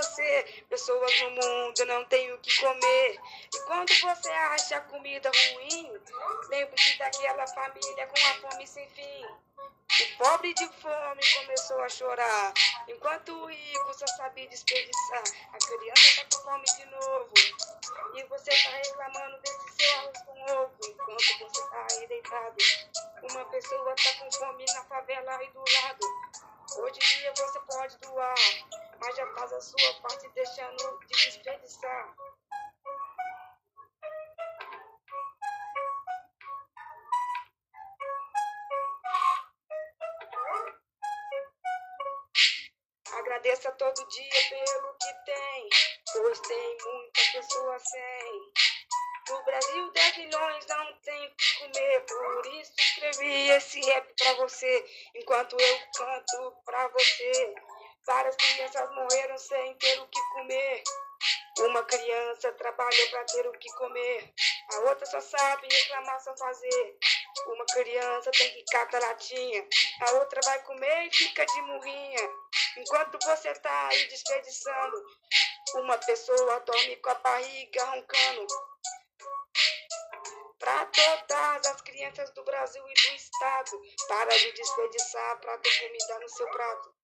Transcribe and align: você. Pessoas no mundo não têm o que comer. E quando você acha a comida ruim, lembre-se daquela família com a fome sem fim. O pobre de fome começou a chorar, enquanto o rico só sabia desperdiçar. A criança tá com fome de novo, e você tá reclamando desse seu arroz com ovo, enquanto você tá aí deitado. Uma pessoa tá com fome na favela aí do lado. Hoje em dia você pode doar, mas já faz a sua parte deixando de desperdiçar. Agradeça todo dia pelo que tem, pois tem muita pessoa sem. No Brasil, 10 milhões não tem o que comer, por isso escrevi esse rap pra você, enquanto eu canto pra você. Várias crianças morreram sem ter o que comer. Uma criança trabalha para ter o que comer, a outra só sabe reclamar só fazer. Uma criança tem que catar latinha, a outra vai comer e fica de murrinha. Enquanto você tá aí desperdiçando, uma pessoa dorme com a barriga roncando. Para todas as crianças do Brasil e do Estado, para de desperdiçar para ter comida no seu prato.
você. 0.00 0.64
Pessoas 0.68 1.20
no 1.20 1.30
mundo 1.30 1.84
não 1.86 2.04
têm 2.06 2.32
o 2.32 2.38
que 2.38 2.60
comer. 2.60 3.20
E 3.54 3.58
quando 3.66 3.88
você 4.00 4.30
acha 4.30 4.76
a 4.76 4.80
comida 4.80 5.30
ruim, 5.30 6.00
lembre-se 6.48 6.98
daquela 6.98 7.46
família 7.46 8.06
com 8.06 8.26
a 8.26 8.50
fome 8.50 8.66
sem 8.66 8.88
fim. 8.90 9.26
O 10.02 10.18
pobre 10.18 10.54
de 10.54 10.66
fome 10.80 11.20
começou 11.34 11.80
a 11.82 11.88
chorar, 11.88 12.54
enquanto 12.86 13.32
o 13.32 13.46
rico 13.46 13.92
só 13.92 14.06
sabia 14.06 14.48
desperdiçar. 14.48 15.24
A 15.52 15.58
criança 15.58 16.24
tá 16.30 16.36
com 16.36 16.44
fome 16.44 16.64
de 16.64 16.84
novo, 16.86 17.32
e 18.14 18.22
você 18.24 18.50
tá 18.50 18.70
reclamando 18.70 19.38
desse 19.40 19.72
seu 19.76 19.98
arroz 19.98 20.22
com 20.24 20.52
ovo, 20.52 20.78
enquanto 20.84 21.38
você 21.40 21.70
tá 21.70 21.86
aí 21.90 22.06
deitado. 22.06 22.56
Uma 23.30 23.44
pessoa 23.46 23.94
tá 23.96 24.12
com 24.20 24.30
fome 24.30 24.64
na 24.64 24.84
favela 24.84 25.36
aí 25.36 25.50
do 25.50 25.58
lado. 25.58 26.19
Hoje 26.82 26.98
em 26.98 27.18
dia 27.18 27.32
você 27.36 27.60
pode 27.60 27.98
doar, 27.98 28.34
mas 28.98 29.14
já 29.14 29.26
faz 29.34 29.52
a 29.52 29.60
sua 29.60 30.00
parte 30.00 30.26
deixando 30.30 30.98
de 31.00 31.06
desperdiçar. 31.08 32.16
Agradeça 43.12 43.72
todo 43.72 44.08
dia 44.08 44.48
pelo 44.48 44.94
que 44.94 45.24
tem, 45.26 45.68
pois 46.14 46.40
tem 46.40 46.78
muita 46.82 47.20
pessoa 47.32 47.78
sem. 47.78 48.69
No 49.30 49.44
Brasil, 49.44 49.92
10 49.92 50.16
milhões 50.16 50.66
não 50.66 50.92
tem 51.04 51.26
o 51.26 51.36
que 51.36 51.58
comer, 51.60 52.00
por 52.00 52.46
isso 52.46 52.72
escrevi 52.76 53.50
esse 53.50 53.80
rap 53.80 54.12
pra 54.18 54.34
você, 54.34 55.10
enquanto 55.14 55.56
eu 55.56 55.78
canto 55.96 56.52
pra 56.64 56.88
você. 56.88 57.54
Várias 58.04 58.34
crianças 58.34 58.90
morreram 58.92 59.38
sem 59.38 59.74
ter 59.76 60.00
o 60.00 60.08
que 60.08 60.20
comer. 60.32 60.82
Uma 61.60 61.84
criança 61.84 62.50
trabalha 62.54 63.10
para 63.10 63.24
ter 63.24 63.46
o 63.46 63.52
que 63.52 63.72
comer, 63.74 64.34
a 64.72 64.78
outra 64.80 65.06
só 65.06 65.20
sabe 65.20 65.68
reclamar 65.70 66.20
só 66.20 66.36
fazer. 66.36 66.98
Uma 67.46 67.66
criança 67.66 68.32
tem 68.32 68.50
que 68.50 68.64
catar 68.72 69.00
latinha, 69.00 69.68
a 70.08 70.10
outra 70.14 70.40
vai 70.44 70.58
comer 70.64 71.06
e 71.06 71.14
fica 71.14 71.46
de 71.46 71.62
murrinha. 71.62 72.30
Enquanto 72.78 73.16
você 73.24 73.54
tá 73.54 73.88
aí 73.88 74.08
desperdiçando, 74.08 75.04
uma 75.76 75.98
pessoa 75.98 76.60
dorme 76.60 76.96
com 76.96 77.10
a 77.10 77.14
barriga 77.14 77.84
roncando. 77.84 78.46
Para 81.60 81.72
todas 81.72 81.76
as 81.76 81.82
crianças 81.82 82.30
do 82.30 82.42
Brasil 82.42 82.82
e 82.88 82.94
do 82.94 83.16
Estado, 83.16 83.82
para 84.08 84.30
de 84.30 84.52
desperdiçar 84.52 85.40
para 85.40 85.58
ter 85.58 85.78
comida 85.78 86.18
no 86.20 86.28
seu 86.30 86.48
prato. 86.48 86.94